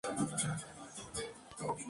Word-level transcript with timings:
A 0.03 0.07
rey 0.07 0.17
muerto, 0.17 1.03
rey 1.15 1.27
puesto 1.55 1.75